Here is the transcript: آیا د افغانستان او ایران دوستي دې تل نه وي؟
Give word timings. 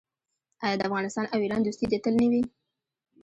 آیا 0.63 0.75
د 0.77 0.81
افغانستان 0.89 1.25
او 1.33 1.37
ایران 1.43 1.61
دوستي 1.63 1.85
دې 1.91 1.97
تل 2.03 2.13
نه 2.21 2.27
وي؟ 2.31 2.41